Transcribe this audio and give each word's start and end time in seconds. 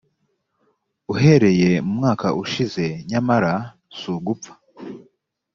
uhereye 1.13 1.69
mu 1.85 1.91
mwaka 1.99 2.27
ushize 2.41 2.85
nyamara 3.09 3.53
si 3.97 4.05
ugupfa 4.15 4.53